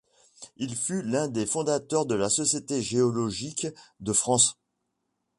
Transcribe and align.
Il 0.57 0.75
fut 0.75 1.03
l'un 1.03 1.27
des 1.27 1.45
fondateurs 1.45 2.07
de 2.07 2.15
la 2.15 2.27
Société 2.27 2.81
géologique 2.81 3.67
de 3.99 4.13
France. 4.13 4.57